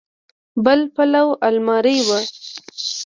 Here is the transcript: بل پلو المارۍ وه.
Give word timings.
بل 0.65 0.79
پلو 0.95 1.27
المارۍ 1.47 1.97
وه. 2.07 2.19